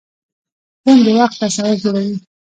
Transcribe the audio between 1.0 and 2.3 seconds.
د وخت تصور جوړوي.